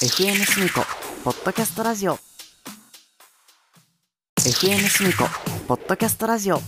[0.00, 0.82] FM シミコ
[1.24, 2.20] ポッドキャストラジオ。
[4.38, 5.24] FM シミコ
[5.66, 6.60] ポッドキャストラジオ。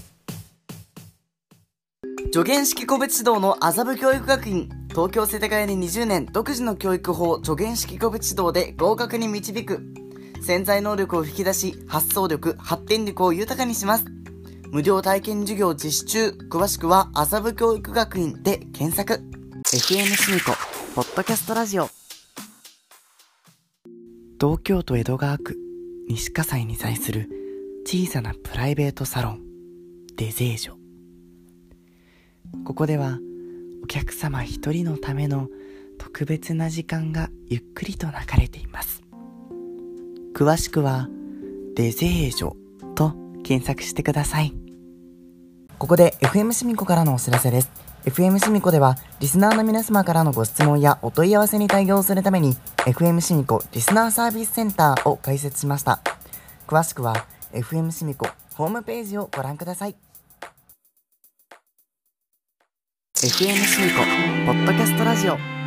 [2.33, 9.81] 助言式個別指導の麻布教育学院東京世田谷に20年独自の教育法助言式個別指導で合格に導く。
[10.43, 14.07] 潜在能力を引き出し発想力発展力を豊かにします。
[14.73, 16.31] 無料体験授業実施中。
[16.51, 19.23] 詳しくは麻布教育学院で検索。
[19.73, 20.51] FM シミコ
[20.97, 22.00] ポッドキャストラジオ
[24.41, 25.59] 東京都江戸川区
[26.09, 27.29] 西葛西に在する
[27.85, 29.41] 小さなプライベートサロン
[30.17, 30.77] デゼージョ。
[32.65, 33.19] ここでは
[33.85, 35.49] お客様一人のための
[35.99, 39.03] 特別な時間がゆっくりと流れています。
[40.35, 41.11] 詳しくは
[41.77, 42.55] デゼージョ
[42.95, 43.13] と
[43.45, 44.55] 検索してください。
[45.77, 47.71] ここで FM シミコからのお知らせです。
[48.05, 56.01] FM シミコではリスナーの皆様からのご質問やお問い合わせに対応するために FM シミコリスナーサービスセンターを開設しました。
[56.67, 59.97] 詳しくは FM シミコホームページをご覧ください。
[63.17, 63.99] FM シミコ
[64.47, 65.60] ポッドキャストラジオ。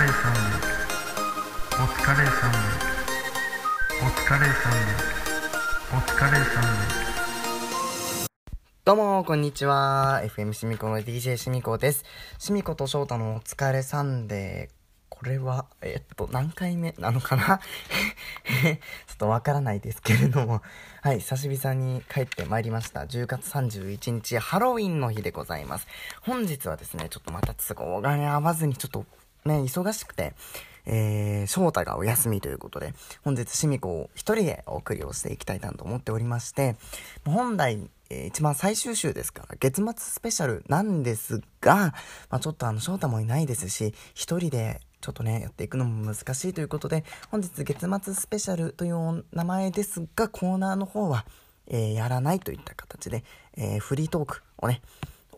[0.00, 2.50] れさんお疲れさん
[4.00, 4.72] お疲れさん
[5.94, 6.64] お疲れさん
[8.86, 10.22] どうも、こんにちは。
[10.24, 12.06] FM シミコの DJ シミコです。
[12.38, 14.74] シミコと翔太のお疲れサンデー。
[15.10, 17.60] これは、えっと、何回目なのかな？
[18.48, 18.72] ちょ
[19.12, 20.62] っとわからないですけれども。
[21.02, 23.00] はい、久しぶりに帰ってまいりました。
[23.02, 25.86] 10月31日、ハロウィンの日でございます。
[26.22, 29.04] 本日はですね、ちょっとまた都合がね、合わずにちょっと
[29.44, 30.34] ね、忙しくて、
[30.86, 36.76] えー、翔太がお休みということで、本日、シミコを一人でお送りをしていきたいなと思っておりまして、
[37.24, 41.94] 本来、えー一番最終週ですから、月末スペシャルなんですが、
[42.28, 51.24] まあ、ちょっとあの、翔太もいないですし、一人で、ちょっとね、やっていくのも難しいということで、本日月末スペシャルという名前ですが、コーナーの方は、
[51.68, 53.22] えーやらないといった形で、
[53.56, 54.82] えーフリートークをね、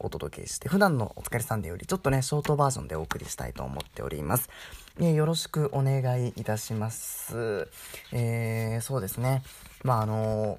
[0.03, 4.51] お届けして、普段のお疲れさんでよりちょっとね、ショートバージョンでお送りしたいと思っております。
[4.99, 7.69] えーよろしくお願いいたします。
[8.13, 9.43] えーそうですね。
[9.85, 10.59] まあ、あの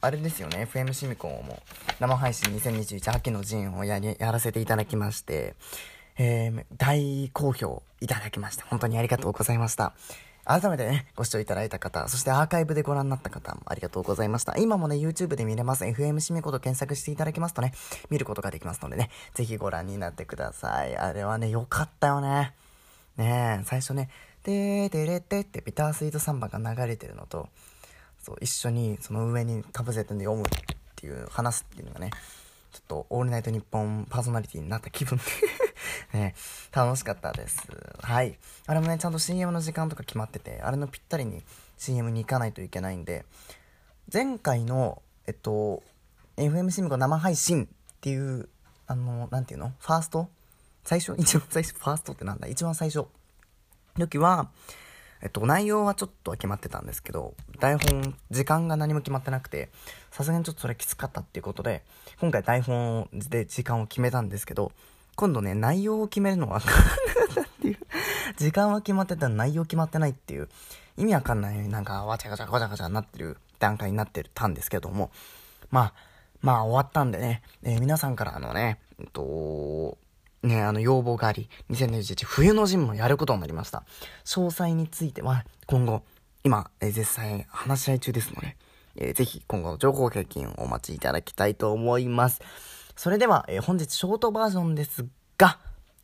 [0.00, 1.62] あれですよね、FM シミコンも
[2.00, 5.54] 生配信2021秋の陣をやり、やらせていただきまして、
[6.18, 9.94] えー大好評いただきまして、本当にありがとうございました。
[10.48, 14.56] 改めてね、ご視聴いただいた方、そしてアーカイブでご覧になった方もありがとうございました。
[14.56, 15.84] 今もね、YouTube で見れます。
[15.84, 17.74] FM シミコと検索していただきますとね、
[18.08, 20.96] 見ることができますのでね、ぜひご覧になってください。
[20.96, 22.54] あれはね、良かったよね。
[23.18, 24.08] ねえ、最初ね、
[24.42, 27.50] てーてれってってビタースイートサンバが流れてるのと、
[28.22, 30.44] そう、一緒にその上にかぶせて読むっ
[30.96, 32.10] ていう、話すっていうのがね、
[32.72, 35.24] ちょっとオールナイトニッポンパーソナリティになった気分で
[36.18, 36.34] ね、
[36.72, 37.66] 楽しかったです。
[38.00, 38.38] はい。
[38.66, 41.42] あれもね、ちゃんと CM の時間とか決まってて、あれのぴったりに
[41.76, 43.24] CM に行かないといけないんで、
[44.12, 45.82] 前回の、えっと、
[46.36, 48.48] FM シミコ生配信っていう、
[48.86, 49.72] あの、なんていうの？
[49.78, 50.28] ファースト？
[50.84, 51.14] 最初？
[51.18, 52.48] 一番最初、ファーストってなんだ？
[52.48, 53.06] 一番最初。
[53.98, 54.50] 時は、
[55.22, 59.70] えっと、内容はちょっとは決まってたんですけど、台本、時間が何も決まってなくて、
[60.10, 61.82] さすがにちょっとそれきつかったっていうことで、
[62.20, 64.72] 今回台本で時間を決めたんですけど、
[65.16, 67.78] 今度ね、内容を決めるのはかんなかっていう。
[68.36, 70.48] 時間は決まってた内容決まってないっていう、
[70.96, 75.10] 意味わかんない、なんか、わちゃわちゃわちゃわちゃになってる段階になってたんですけども、
[75.70, 75.94] まあ、
[76.40, 79.98] まあ終わったんでね、えー皆さんからあのね、えっと、
[80.42, 83.84] ね、あの要望があり、2021冬のジムもやることになりました。
[84.24, 86.02] 詳細については今後、
[86.44, 88.56] 今、えー絶賛話し合い中ですので、
[88.96, 92.40] えーぜひ今後の情報解禁をお待ちいただきたいと思います。
[92.96, 95.06] それでは、えー本日ショートバージョンです
[95.36, 95.58] が、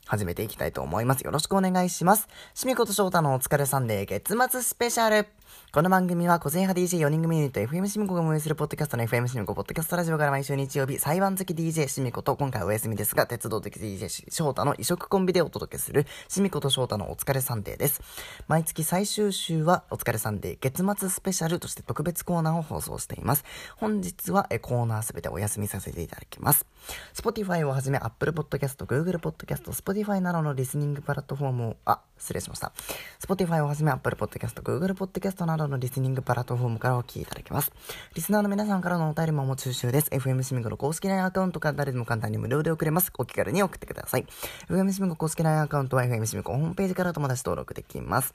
[0.06, 1.22] 始めていきたいと思います。
[1.22, 2.28] よろしくお願いします。
[2.54, 5.28] しみこと翔太のお疲れサンデー月末スペシャル。
[5.72, 18.02] この番組は個性派 DJ4 人組ユニット FM シミコが運営するポッドキャストの FM シミコポッドキャストラジオから毎週日曜日、裁判好き DJ シミコと今回お休みですが、鉄道的 DJ 翔太の異色コンビでお届けするシミコと翔太のお疲れサンデーです。
[18.46, 23.44] 毎月最終週はお疲れサンデー月末スペシャルとして特別コーナーを放送しています。
[23.76, 26.66] 本日はコーナーすべてお休みさせていただきます。
[27.14, 32.72] Spotify をはじめ Apple Podcast、Google Podcast、Spotify Spotify などのリスニングプラットフォームを、あ、失礼しました。
[33.20, 37.70] Spotify をはじめ Apple Podcast、Google Podcast などのリスニングプラットフォームからお聞きいただけます。
[38.14, 40.10] リスナーの皆さんからのお便りもお待ち中です。
[40.10, 43.12] FM シミンゴの公式 LINE アカウントから誰でも簡単に無料で送れます。
[43.16, 44.26] お気軽に送ってください。
[44.68, 48.34] FM シミンゴ公式 LINE アカウントは FM シミンゴホームページから友達登録できます。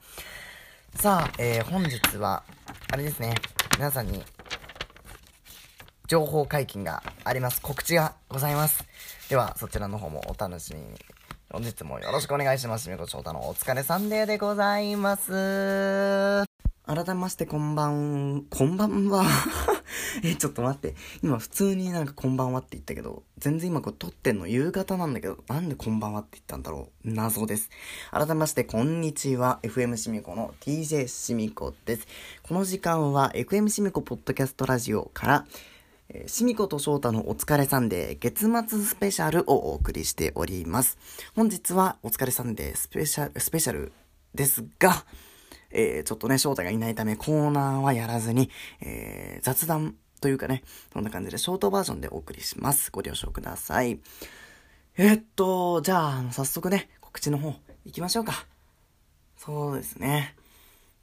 [0.95, 2.43] さあ、えー、本日は、
[2.91, 3.35] あれですね、
[3.77, 4.23] 皆さんに
[6.07, 7.61] 情報解禁があります。
[7.61, 8.83] 告知がございます。
[9.29, 11.18] では、そちらの方もお楽しみに。
[11.51, 12.91] 本日もよろしくお願いします。
[12.91, 16.45] みこ翔太のお疲れサンデーでございます。
[16.85, 19.25] 改めまして、こんばん、こんばんは。
[20.23, 20.95] え、ちょっと待って。
[21.23, 27.11] 今普通になんかこんばんはって言ったけど、全然今これ撮ってんの夕方なんだけど、なんでこんばんはって言ったんだろう。
[27.11, 27.71] 謎です。
[28.11, 29.57] 改めまして、こんにちは。
[29.63, 32.07] FM しみこの TJ しみこです。
[32.43, 35.47] この時間は FM しみこポッドキャストラジオから、
[36.11, 40.97] えー、しみこと翔太のお疲れサンデー月末スペシャルをお送りしております。
[41.35, 43.91] 本日はお疲れサンデースペシャル、スペシャル
[44.33, 45.05] ですが、
[45.69, 48.49] えー、ちょっとね、翔太がいないためコーナーはやらずに、
[48.81, 52.89] えー、雑談というかね、そんな感じでショートバージョンでお送りします。
[52.91, 53.99] ご了承ください。
[54.97, 57.53] えー、っと、じゃあ、早速ね、告知の方、
[57.85, 58.47] 行きましょうか。
[59.37, 60.35] そうですね。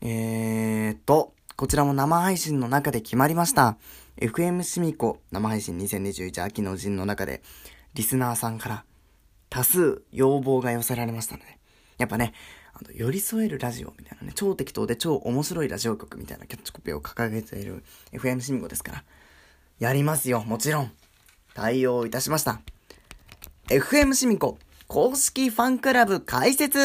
[0.00, 3.78] えー、っと、こちらも生配信の中で決まりました。
[4.18, 7.42] FM しみこ生配信2021秋の陣の中で、
[7.92, 8.84] リスナーさんから
[9.50, 11.58] 多数要望が寄せられましたので、
[11.98, 12.32] やっぱね、
[12.72, 19.04] あの、寄り添えるラジオみたいなね、超適当で超面白いラジオ局みたいなキャッチコピーを掲げている FM しみこですから、
[19.78, 20.92] やりますよ、もちろん。
[21.52, 22.60] 対応いたしました。
[23.68, 24.58] FM しみこ
[24.88, 26.78] 公式ファンクラブ開設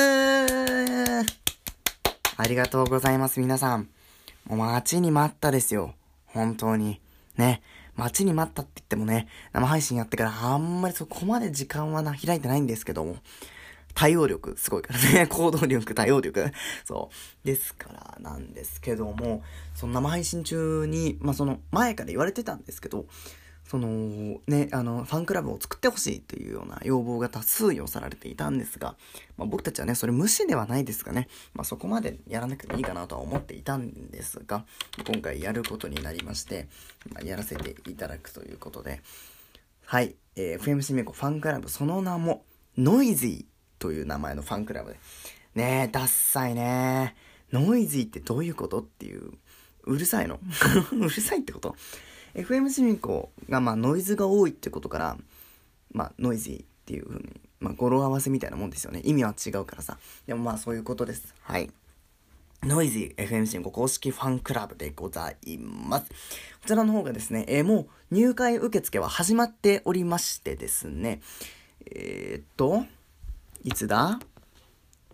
[2.35, 3.87] ありがとうございます、皆さん。
[4.47, 5.93] もう待ちに待ったですよ。
[6.25, 6.99] 本当に。
[7.37, 7.61] ね、
[7.95, 13.17] 待ちに待ったって言ってもね、生配信やってからあんまりそこまで時間はな、開いてないんですけども、
[13.93, 16.51] 対応力すごいからね、 行動力、対応力。
[16.85, 17.09] そ
[17.43, 17.47] う。
[17.47, 19.43] ですからなんですけども、
[19.75, 23.05] その生配信中に、まあその前から言われてたんですけど、
[23.71, 28.97] そのね、あの、ファンクラブを作ってほしいというような要望が多数寄せられていたんですが、
[29.37, 34.65] まあ、僕たちはね、それ無視ではないですがね、まあ、そこまでやらなくてもいいかなとは思っていたんですが、
[35.09, 36.67] 今回やることになりまして、
[37.13, 39.01] まあ、やらせていただくということで、
[39.85, 42.43] はい、えー、FMC メコファンクラブ、その名も、
[42.77, 43.45] ノイズー
[43.79, 44.99] という名前のファンクラブで、
[45.55, 47.15] ねえ、ダッサいね。
[47.53, 49.31] ノイズーってどういうことっていう、
[49.83, 50.41] うるさいの。
[50.91, 51.77] うるさいってこと
[52.35, 55.17] FM シミコがまあノイズが多いってことから、
[55.91, 59.01] まあノイズーっていう風に、まあ語呂合わせみたいなもんですよね。
[59.03, 59.97] 意味は違うからさ。
[60.27, 61.33] でもまあそういうことです。
[61.41, 61.69] はい。
[62.63, 66.09] ノイズ FM シンコ公式ファンクラブでございます。
[66.09, 66.15] こ
[66.67, 71.21] ちらの方がですね、えー、もう入会受付は始まっておりましてですね、
[71.87, 72.85] えー、っと、
[73.63, 74.19] いつだ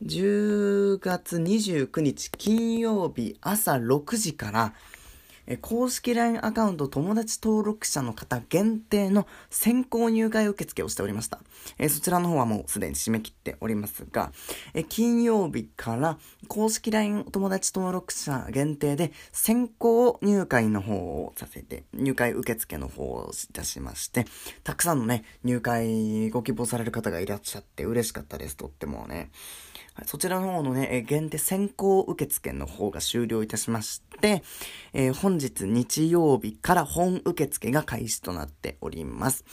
[0.04, 4.74] ？10月29日金曜日朝6時から、
[5.48, 11.40] え公式 LINE アカウント友達登録者の方限定の先行入会受付をしておりました。
[11.80, 14.32] えそちらの方はもうすでに締め切っておりますが、
[14.74, 16.18] え金曜日から
[16.48, 24.26] 公式 LINE 友達登録者限定で先行入会の方をさせて、入会受付の方をいたしまして、
[24.64, 29.32] たくさんのね、入会ご希望される方がいらっしゃって嬉しかったです、とってもね。
[30.06, 34.44] そちらの方のね、限定先行受付の方が終了いたしまして、
[34.94, 39.44] えー、本日日曜日から本受付が開始となっております。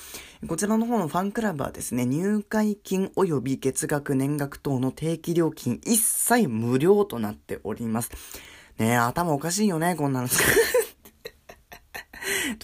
[0.47, 8.11] こちらの方のファンクラブはですね、入会金及び月額年額等の定期料金一切無料となっております。
[8.79, 10.29] ねえ、頭おかしいよね、こんなの。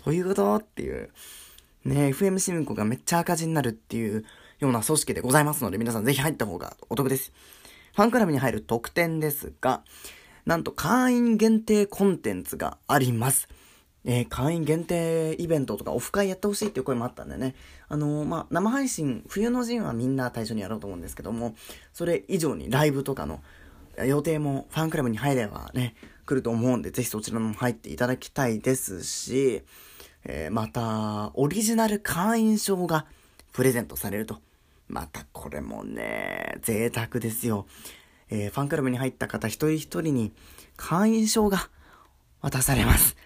[0.05, 0.57] どういうこと？
[0.57, 1.11] っていう。
[1.85, 4.25] ね、FM シミコがめっちゃ赤字になるっていう
[4.59, 7.33] ような組織でございますので、皆さんぜひ入った方がお得です。
[7.95, 9.83] ファンクラブに入る特典ですが、
[10.47, 13.49] なんと会員限定コンテンツがあります。
[14.05, 17.55] えー、会員限定イベントとかオフ会やってほしいっていう声もあったんでね。
[17.89, 21.55] あのー、まあ、生配信、冬の陣はみんな対象にやろうと思うんですけども、
[21.93, 23.43] それ以上にライブとかの
[24.05, 25.95] 予定もファンクラブに入ればね、
[26.25, 29.63] 来ると思うんで、ぜひそちらも入っていただきたいですし、
[30.25, 33.07] えー、また、オリジナル会員証が
[33.53, 34.41] プレゼントされると。
[34.91, 37.67] またこれもね、贅沢ですよ。
[38.29, 40.33] えー、ファンクラブに入った方一人一人に
[40.77, 41.71] 会員証が
[42.41, 43.17] 渡されます。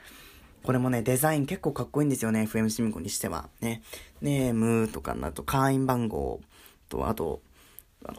[0.63, 3.49] これもね、デザイン結構かっこいいんですよね、FM シミコにしては。
[3.61, 3.83] ね、
[4.21, 6.41] ネームとかになると会員番号
[6.89, 7.41] と、あと、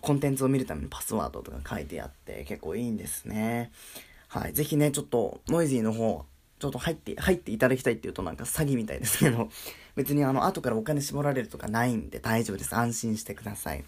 [0.02, 3.72] コンテンツを見るためのパスワードとか書いてあって結構いいんですね。
[4.28, 4.54] はい。
[4.54, 6.26] ぜひね、ちょっと、ノイズーの方、
[6.58, 9.50] ちょっと入って、入っていただきたいっていうとなんか詐欺みたいですけど、
[9.96, 12.76] 別にあの、後からお金絞られるとかないんで大丈夫です。
[12.76, 13.84] 安心してください。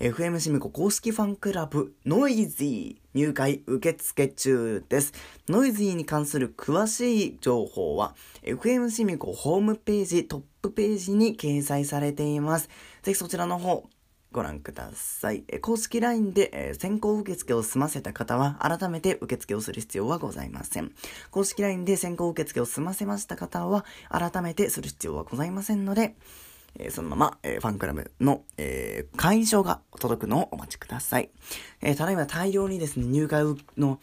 [0.00, 5.12] FM シミコ公式ファンクラブ、ノイズー入会受付中です。
[5.48, 12.68] ノイズーに関する詳しい情報は、FM シミコホームページ、トップページに掲載されています。
[13.02, 13.88] ぜひそちらの方、
[14.32, 15.44] ご覧ください。
[15.48, 20.92] え公式 LINE で、え先行受付を済ませた方は、改めて受付をする必要はございません。
[21.30, 26.14] 公式 LINE で先行受付を済ませました方は、改めてする必要はございませんので、
[26.78, 31.30] えそのまま、えファンクラブの、え会員証が届くのをお待ちください。
[31.80, 33.42] えただいま大量にですね、入会
[33.76, 34.00] の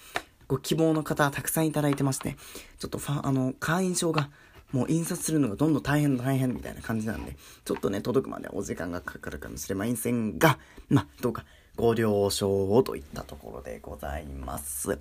[0.49, 2.35] ご希望の方たくさんいただいてまして、
[2.79, 4.29] ちょっとファン、あの、会員証が
[4.71, 10.59] もう印刷するのがどんどん大変大変みたいな感じなんで、ちょっとね、届くまでお時間がかかるかもしれませんが、
[10.89, 11.45] まあ、どうか
[11.77, 14.99] ご了承をといったところでございます。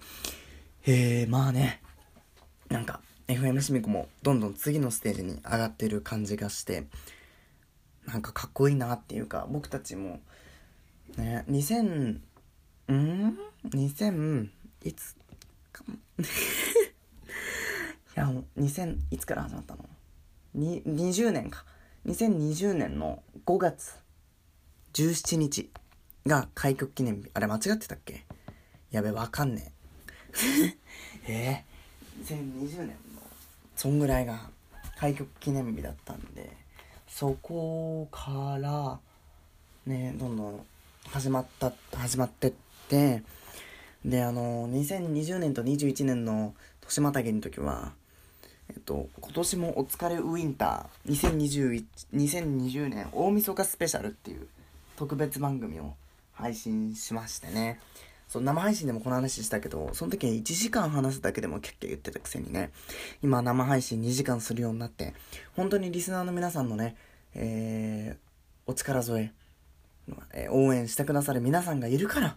[0.87, 1.83] えー、まあね、
[2.69, 6.85] なんか、FM シミコもどんどん次のステージに上がってる感じがして、
[8.07, 10.21] なんかかっこいいなっていうか、僕たちも、
[11.17, 11.83] ね、2000、
[12.93, 13.39] ん
[13.71, 14.49] ?2000、
[14.85, 15.17] いつ
[15.73, 15.83] か、
[18.17, 19.85] やもう2000いつから始まったの？
[20.55, 21.65] に20年か。
[22.07, 23.95] 2020年の5月
[24.95, 25.71] 17日
[26.27, 27.31] が開局記念日。
[27.35, 28.25] あれ間違ってたっけ？
[28.91, 29.73] やべわかんね
[31.27, 31.29] え。
[31.29, 31.65] え？
[32.23, 32.95] ー、2020年の
[33.77, 34.49] そんぐらいが
[34.99, 36.51] 開局記念日だったんで
[37.07, 38.99] そこから
[39.85, 40.67] ねどんどん
[41.09, 42.53] 始まった始まってっ
[42.89, 43.23] て
[44.05, 47.93] であの2020年と21年の年またぎの時は
[48.76, 51.11] えっと今年もお疲れウィンター。
[51.11, 54.47] 2021 2020年大晦日スペシャルっていう
[54.97, 55.95] 特別番組を
[56.35, 57.80] 配信しましてね。
[58.28, 62.71] そう生配信でもこの話したけどその時に1時間話すだけでも結構言ってたくせにね。
[63.23, 65.14] 今生配信2時間するようになって
[65.54, 66.97] 本当にリスナーの皆さんのね
[67.35, 69.33] えー、お力添え
[70.35, 72.37] えー応援してくださる皆さんがいるから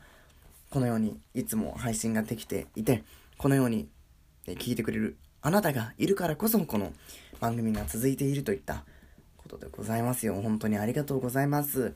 [0.69, 3.03] このようにいつも配信ができていて
[3.37, 3.87] このように
[4.47, 6.91] え聞いてくれるあなたがいるからこそこの
[7.39, 8.83] 番組が続いているといった
[9.37, 10.33] ことでございますよ。
[10.41, 11.93] 本当にありがとうございます。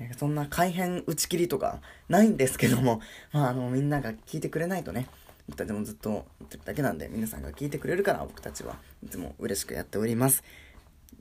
[0.00, 3.02] えそんな改変打ち切りとかないんですけども。
[3.32, 5.06] まああのみんなが聞いてくれないとね。
[5.48, 10.42] 僕たちもずっと言ってるだけなんで皆さんが聞いてくれるから僕たちはいつも嬉しくやっております。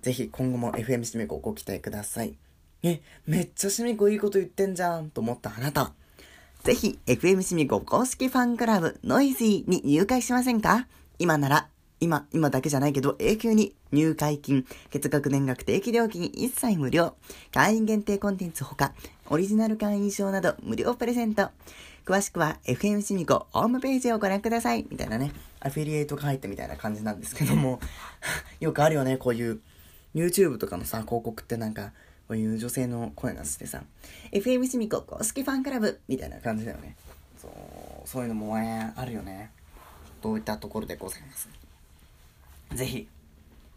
[0.02, 2.38] ぜひ今後も FM しみこご期待ください。
[2.84, 5.94] え、めっちゃしみこいいこと言ってんじゃんと思ったあなた。
[6.64, 10.88] ぜひ FM しみこ公式ファンクラブノイズーに入会しませんか？
[11.22, 11.68] 今なら、
[12.00, 17.14] 今、今だけじゃないけど永久に入会金、月額年額定期料金一切無料、
[17.54, 18.94] 会員限定コンテンツほか、
[19.30, 21.50] オリジナル会員証など無料プレゼント。
[22.08, 24.88] 詳しくは FM シミコホームページをご覧ください。
[24.90, 27.80] みたいなね、アフィリエイトが入ったみたいな感じなんですけども、
[28.60, 29.62] よくあるよね、こういう
[30.16, 31.94] YouTube とかのさ、広告ってなんか、
[32.28, 33.84] こういう女性の声がしてさ、
[34.32, 36.96] FM シミコ公式ファンクラブみたいな感じだよね。
[37.40, 39.52] そう、そういうのもね、あるよね。
[40.22, 41.50] どういったところでございます。
[42.74, 43.08] ぜひ、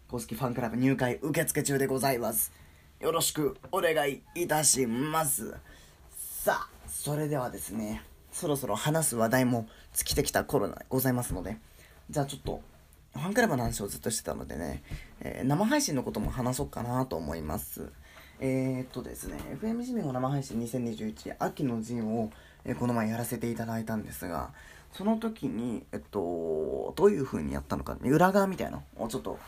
[0.08, 2.52] 公式ファンクラブ入会受付中でございます。
[3.00, 5.54] よろしくお願いいたします。
[6.16, 11.56] さあ、それではですね、そろそろ話す話題も尽きてきた頃でございますので、
[12.10, 12.60] じゃあちょっと、
[13.14, 14.82] ファンクラブの話をずっとしてたのでね、
[15.20, 17.90] えー生配信のことも話そうかなと思います。
[18.40, 22.30] えー、っとですね、FM シミの生配信2021秋の陣を、
[22.64, 24.52] えーこの前やらせていただいたんですが、
[24.96, 29.38] その時に、えっと、どういう風にやったのか、裏側みたいなのをちょっと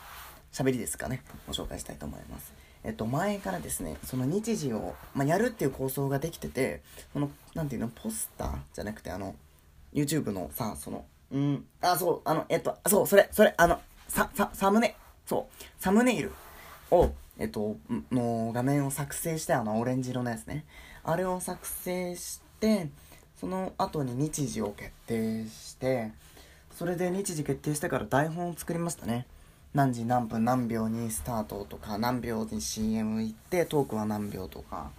[0.51, 2.53] 喋りですかね、ご紹介したいと思います。
[2.83, 6.81] えっと、前からですね、その日時を、まあ、やるっていう構想ができてて、
[7.13, 9.35] その、なんていうの、ポスターじゃなくて、あの、
[9.93, 16.33] YouTube のさ、その、うん、あ、そう、あの、えっと、そう、それ、それ、あの、さ、さ、サムネ、そう、サムネイル
[16.91, 17.77] を、えっと、
[18.11, 20.65] の画面を作成して、あの、オレンジ色のやつね。
[21.03, 22.89] あれを作成して、
[23.39, 26.11] その後に日時を決定して、
[26.75, 29.25] それで日時決定してから台本を作りましたね。
[29.73, 34.91] 何時何分何秒にスタートとか、何秒に CM 行って、トークは何秒とか。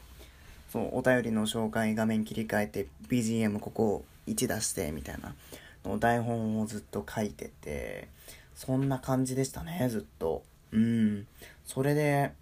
[0.73, 5.35] そう、お便りの紹介画面切り替えて、BGM ここ1出して、みたいな
[5.85, 8.09] の台本をずっと書いてて、
[8.55, 10.43] そんな感じでしたね、ずっと。
[10.73, 11.27] うん。
[11.65, 12.33] それで、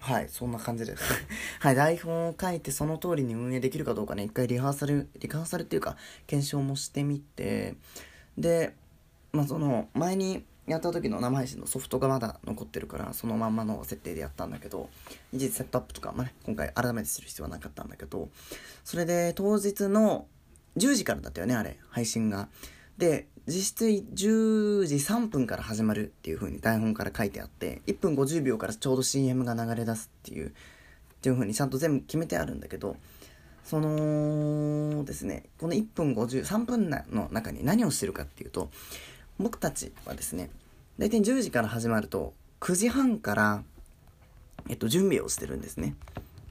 [0.00, 1.02] はい、そんな感じです。
[1.60, 7.76] はい、台本を書いてその通りに運営できるかどうかね、一回リハーサル、リハーサルっていうか、検証もしてみて、
[8.38, 8.74] で、
[9.32, 14.88] まあその、前にやった時の生配信のソフトがまだ残ってるから、そのまんまの設定でやったんだけど、
[15.32, 18.30] 一時セットアップとかもね、今回改めてする必要はなかったんだけど、
[18.84, 20.26] それで当日の
[20.78, 22.48] 10時からだったよね、あれ、配信が。
[23.00, 30.52] で実質10時3分から始まるっていう風に台本から書いてあって1分50秒からちょうど CM が流れ出すっていうっ
[31.22, 32.96] ていう風にちゃんと全部決めてあるんだけど
[33.64, 38.70] そのですねこの1分53分の中に何をしてるかっていうと
[39.38, 40.50] 僕たちはですね
[40.98, 43.62] 大体10時から始まると9時半から
[44.68, 45.96] えっと準備をしてるんですね。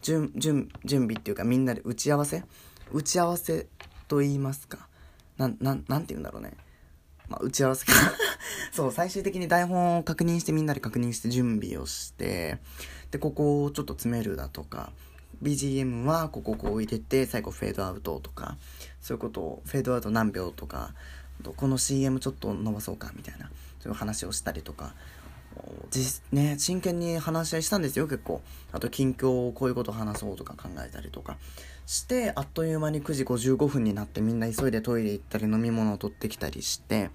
[0.01, 2.43] 準準準備っていうかみんなで打ち合わせ
[2.91, 3.67] 打ち合わせ
[4.07, 4.88] と言いますか。
[5.39, 6.53] なんなんなんて言うんだろうね
[7.29, 7.93] まあ、打ち合わせか
[8.73, 12.57] そう、最終的に台本を確認してみんなで確認して準備をして、
[13.11, 14.91] で、ここをちょっと詰めるだとか、
[15.43, 18.57] BGM はこここう入れて、最後フェードアウトとか、
[18.99, 20.95] そういうことを、フェードアウト何秒とか、
[21.55, 24.95] この CM ちょっと伸ばそうかみたいな、そういう話をしたりとか、
[25.91, 28.41] 実ね、真剣に話し合いしたんですよ、結構。
[28.71, 31.37] あと、近況をこういうこと話そうとか考えたりとか。
[31.89, 37.09] してあっという間に9時55分になってみんな急いでトイレ行ったり飲み物を取ってきたりして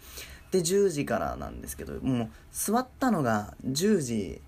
[0.50, 4.42] で10時からなんですけどもう座ったのが10時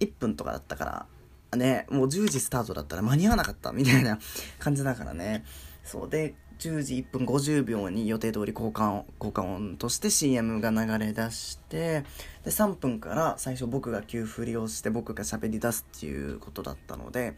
[0.00, 1.06] 1分とかだったか
[1.50, 4.18] らねもう10時スタートだったら間に合わなかったみたいな
[4.58, 5.42] 感じだからね。
[5.84, 12.04] そうで10時1分50秒に予定通り交換交換音として CM が流れ出して
[12.44, 17.34] で3分から最初僕が急振りをして僕が喋り出すっていうことだったので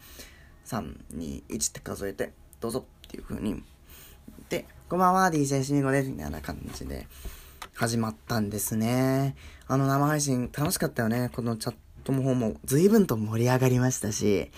[0.65, 3.63] 321って数えてどうぞっていう風に。
[4.49, 7.07] でこんばんは DJ しみごですみたいな感じで
[7.73, 9.35] 始まったんですね。
[9.67, 11.29] あの生配信楽しかったよね。
[11.33, 14.51] このチャットの方も随分と盛り上がりましたし。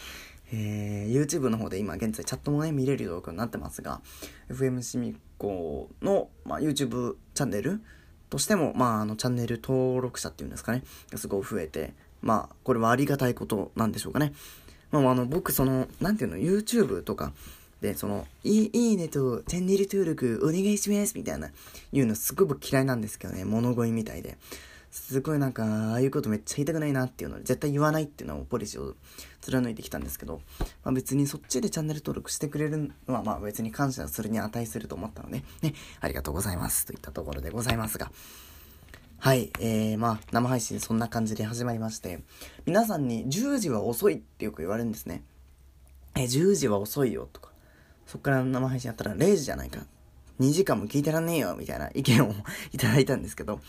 [0.52, 4.02] えー、YouTube の方で今現在チャットもね見れる状況になってますが
[4.50, 7.82] FM しみこの、まあ、YouTube チャンネル
[8.30, 10.84] としても、まあ、あのチャンネル登録者っていうんですかね
[11.16, 14.34] すごい増えてまあこれはありがたいことなんでしょうかね。
[14.92, 17.34] まあ、あの、僕、その、なんていうの、YouTube とか
[17.82, 21.50] で、その、いい、いねとチャンネル登録お願いしますみたいな、
[21.92, 24.38] 言うのすごく嫌いなんですけどね、物乞いみたいで。
[24.90, 28.96] すごいなんか、ああいうことめっちゃ言いたくないなっていうので、絶対言わないっていうのをポリシーを
[29.42, 30.42] 貫いてきたんですけど、
[30.84, 36.86] まあ、別にそっちでチャンネル登録してくれるのは、まあ別に感謝するに値すると思ったので、ね、ありがとうございます。
[36.86, 38.12] といったところでございますが、
[39.20, 42.22] はい、えー、まあ、生配信そんな感じで始まりまして、
[42.66, 45.24] 皆さんに10時は遅いってよく言われるんですね。
[46.16, 47.50] え、10時は遅いよとか、
[48.06, 49.82] そっから生配信やったら0時じゃないか。
[50.40, 52.32] 2時間も聞いてらんねえよみたいな意見を
[52.72, 53.60] いただいたんですけど、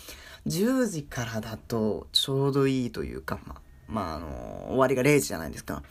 [0.47, 5.83] 10時からだとちょうどいいというか、まあ、まあ、あのー、終わりが0時じゃないですか。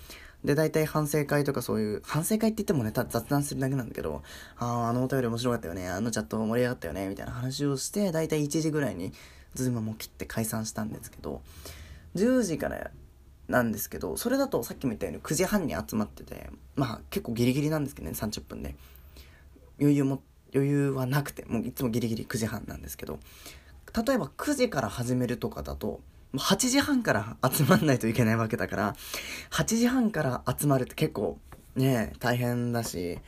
[0.46, 4.22] で、大体反省会とかそういう、反省会って言ってもね、雑談するだけなんだけど、
[4.58, 9.14] ああ、あのお便り面白かったよね、あのチャット盛り上がったよね、みたいな話をして、大体1時ぐらいに
[9.56, 11.42] ズームも切って解散したんですけど
[12.16, 12.92] 10時から
[13.48, 18.76] なんですけどそれだとさっきも言ったように9時半に集まっててまあ結構ギリギリなんですけどね30分で。
[19.80, 20.24] 余裕も
[20.56, 23.20] 余裕はなくてもういつもギリギリ9時半なんですけど
[24.06, 26.00] 例えば9時から始めるとかだと
[26.34, 28.96] 8時半から集まんないといけないわけだから
[29.52, 31.38] 8時半から集まるって結構
[31.76, 33.20] ね大変だし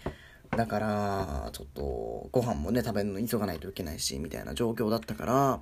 [0.56, 5.60] だから、ちょっと、ご飯もね、食べるの急がないといけないし、みたいな状況だったから、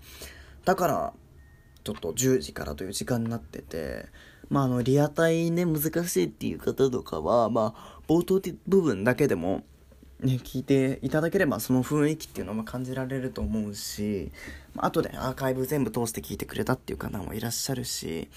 [0.68, 1.14] だから、
[1.86, 4.08] ちょっと10時からという時間になってて、
[4.50, 9.64] まあ、あの、リアタイね、難しいっていう方とかは、まあ、冒頭部分だけでも、
[10.20, 14.32] ね、聞いていただければその雰囲気っていうのも感じられると思うし、
[14.74, 18.28] まあ、後でアーカイブ全部通して聞いてくれたっていう方もいらっしゃるし、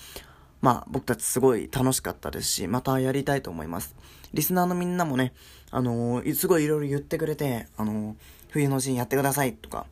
[0.60, 3.96] まあ僕たちすごい楽しかったですし、またやりたいと思います。
[4.34, 5.32] リスナーのみんなもね、
[5.70, 8.14] あのー、すごいいろいろ言ってくれて、あのー、
[8.50, 9.86] 冬のシーンやってくださいとか、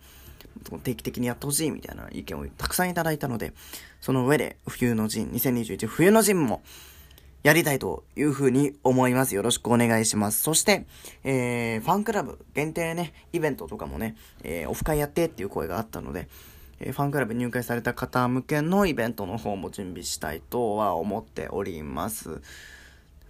[0.59, 3.53] 定期的にやってほしいみたいな意見をたくさんいただいたので、
[4.01, 6.63] その上で冬の陣、2021冬の陣も
[7.45, 9.35] やりたいというふうに思います。
[9.35, 10.43] よろしくお願いします。
[10.43, 10.87] そして、
[11.25, 16.29] えー、ファンクラブ限定ね、イベントとかもね、えー、オフ会やってっていう声があったので、
[16.81, 22.43] えー、ファンクラブ入会された方向けのイベントの方も準備したいとは思っております。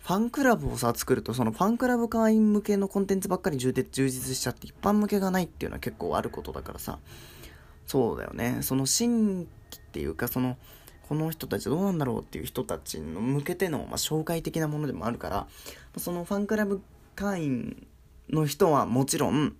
[0.08, 6.98] ファンクラブをさ、作ると、そのファンクラブ会員向けのコンテンツばっかり充実しちゃって、一般向けがないっていうのは結構あることだからさ、
[7.86, 8.60] そうだよね。
[8.62, 10.56] その新規っていうか、その、
[11.06, 15.46] この人たちどうなんだろうっていう人たちの向けての、まあ、紹介的なものでもあるから、
[15.98, 16.80] そのファンクラブ
[17.14, 17.86] 会員
[18.30, 19.56] の人はもちろん、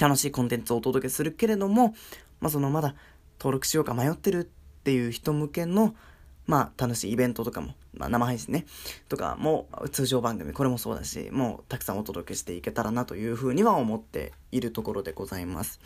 [0.00, 1.96] 楽しいコンテンツをお届けするけれども、
[2.38, 2.94] まあ、そのまだ
[3.40, 5.96] 登録しようか迷ってるっていう人向けの、
[6.46, 8.66] まあ、楽しいイベントとかも、まあ、生配信ね、
[9.08, 15.80] とかも、通常番組、これもそうだし、もう、たくさんお届けしていけたらなというふうには思っているところでございます。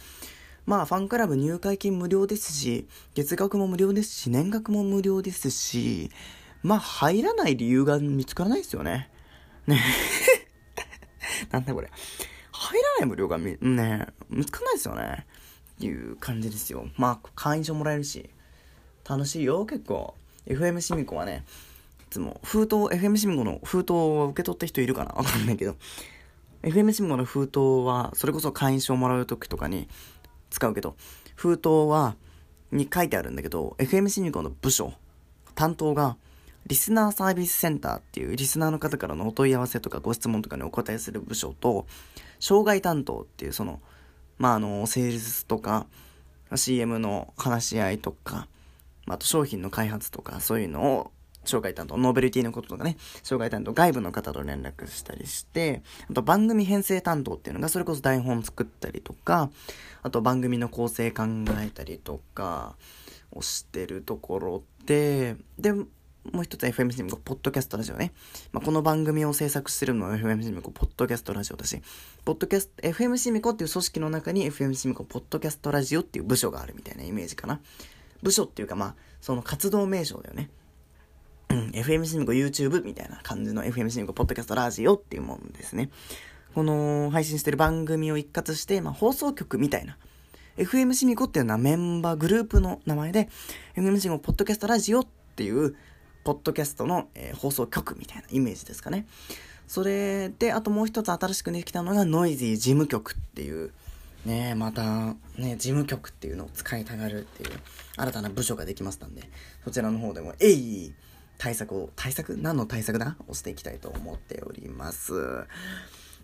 [0.66, 6.10] まあ、ファンクラブ入会金無料ですし、月額も無料ですし、年額も無料ですし、
[6.62, 9.10] まあ、入らない理由が見つからないですよね。
[9.66, 9.82] ね。
[11.50, 11.90] なんだこれ。
[12.52, 15.26] 入らない無料がみ、ね、見つかんないですよね。
[15.76, 16.88] っていう感じですよ。
[16.96, 18.28] まあ、会員証もらえるし、
[19.08, 20.14] 楽しいよ、結構。
[20.46, 21.44] FM シミコはね、
[22.08, 25.12] つも封筒、FM シミコの封筒を受け取った人いるかな？
[25.12, 25.76] わかんないけど、
[26.62, 29.88] FM シミコの封筒は、それこそ会員証もらう時とかに
[30.50, 30.96] 使うけど、
[31.36, 32.16] 封筒は、
[32.72, 34.92] に書いてあるんだけど、FM シミコの部署、
[35.54, 36.16] 担当が、
[36.66, 41.86] リスナーサービスセンターっていうリスナーの方からのお問い合わせとかご質問とかにお答えする部署と、
[42.40, 43.80] 障害担当っていうその、
[44.36, 45.86] まあ、あの、セールスとか、
[46.54, 48.48] CM の話し合いとか、
[49.06, 51.12] あと商品の開発とか、そういうのを、
[51.48, 59.50] 障害担当、ノーベルティのこととかね、障害担当、外部の方と連絡したりして、あと番組編成担当っていうのが、それこそ台本作ったりとか、
[60.02, 61.24] あと番組の構成考
[61.60, 62.76] えたりとか、
[63.32, 65.86] をしてるところで、で、も
[66.40, 68.12] う一つ FM シミコ、ポッドキャストラジオね。
[68.52, 71.80] まあ、この番組を制作してるのは FM シミコ、ポッドキャストラジオだし、
[72.24, 77.60] ポッドキャスト、FM シミコっていう組織の中に FM シミコ、ポッドキャストラジオっていう部署があるみたいなイメージかな。
[78.22, 80.50] 部署っていうかまあ、その活動名称だよね。
[81.50, 85.90] うん、FM シミコ YouTube みたいな感じの FM シミコ、ポッドキャストラジオっていうもんですね。
[86.54, 89.96] この配信してる番組を一括して、まあ、放送局みたいな。
[90.56, 93.28] FM シミコっていうのはメンバーグループの名前で、
[93.76, 95.06] FM シミコポッドキャストラジオっ
[95.36, 95.76] ていう
[96.24, 99.06] ポッドキャストの、えー、放送局みたいなイメージですかね。
[99.66, 103.72] それで、あともう一つ新しくできたのがノイズー事務局っていう、
[104.26, 107.50] ねまた、ね、事務局っていうのを使いたがるっていう
[107.96, 109.22] 新たな部署ができましたんで、
[109.64, 110.92] そちらの方でも、えい
[111.38, 113.16] 対策を、対策何の対策だ？
[113.28, 115.46] をしていきたいと思っております。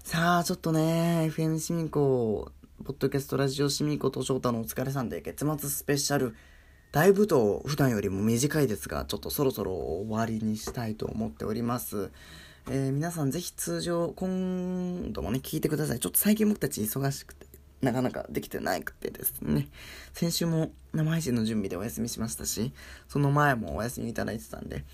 [0.02, 2.50] さあ、ちょっとね、FM シミコ、
[2.84, 6.34] ポッドキャストラジオシミコと翔太のお疲れさんで、月末スペシャル
[6.92, 12.10] だいぶと普段よりも短いですが、ちょっとそろそろ終わりにしたいと思っております。
[12.70, 16.00] えー、皆さんぜひ通常、今度もね、聞いてください。
[16.00, 17.46] ちょっと最近僕たち忙しくて、
[17.82, 19.68] なかなかできてなくてですね。
[20.12, 22.72] 先週も生配信の準備でお休みしましたし、
[23.08, 24.84] その前もお休みいただいてたんで、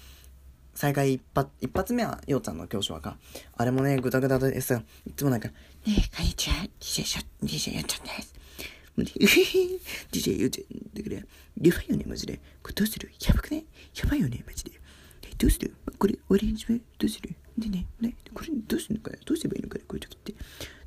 [0.74, 3.16] 再開一発、一発目はようちゃんの教師はか。
[3.56, 5.54] あれもね、ぐだぐだでさ、いつもなんか、ね
[5.88, 8.34] え、こんにちは、DJ ようちゃんです。
[8.96, 9.28] もうね、うへへ、
[10.10, 10.64] DJ 言うて、
[10.94, 12.40] だから、やばいよね、マジで。
[12.62, 13.10] これどうする？
[13.20, 13.64] やばくね？
[14.02, 14.72] やばいよね、マジで。
[15.24, 15.74] えどうする？
[15.98, 17.34] これ、オレンジはどうする？
[17.60, 19.84] でね、ね、これどうするのかどうすればいいのかな？
[19.86, 20.34] こういう時って。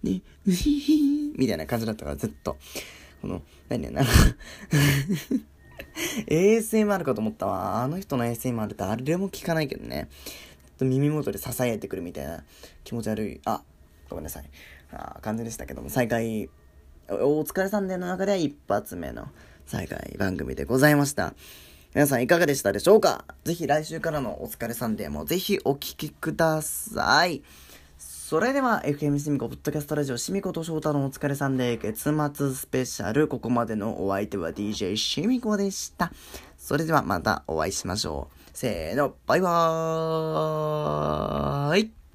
[0.03, 0.57] ね、うへへ
[1.36, 2.57] みたいな感じだったから、ずっと。
[3.21, 4.01] この、何やな？
[6.27, 7.81] ASMR かと思ったわ。
[7.83, 10.09] あの人の ASMR って誰も聞かないけどね。
[10.81, 12.43] 耳元で囁いてくるみたいな
[12.83, 13.41] 気持ち悪い。
[13.45, 13.62] あ、
[14.09, 14.49] ごめんなさい。
[14.91, 16.49] あ感じでしたけども、再開
[17.09, 19.27] お疲れさんでの中では一発目の
[19.65, 21.33] 再開番組でございました。
[21.93, 23.23] 皆さんいかがでしたでしょうか？
[23.43, 27.43] ぜひ来週からのお疲れサンデーもぜひお聴きください。
[27.99, 36.12] それでは FM シミコポッドキャストラジオシミコと翔太のお疲れさんで月末スペシャルここまでのお相手は DJ シミコでした。
[36.58, 38.38] それではまたお会いしましょう。
[38.53, 42.02] せーの、バイバーイ